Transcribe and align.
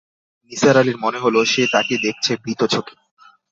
নিসার 0.51 0.75
আলির 0.77 0.97
মনে 0.97 1.19
হল, 1.19 1.35
সে 1.43 1.61
তাঁকে 1.73 1.95
দেখছে 1.97 2.31
ভীত 2.43 2.61
চোখে। 2.73 2.95